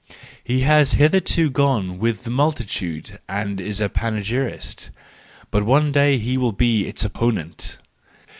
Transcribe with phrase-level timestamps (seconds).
[0.43, 4.89] —He has hitherto gone with the multitude and is its panegyrist;
[5.51, 7.77] but one day he will be its opponent!